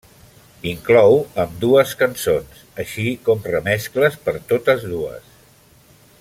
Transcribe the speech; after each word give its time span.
Inclou 0.69 1.17
ambdues 1.43 1.93
cançons, 1.99 2.63
així 2.85 3.07
com 3.29 3.47
remescles 3.53 4.19
per 4.27 4.35
totes 4.55 4.89
dues. 4.95 5.31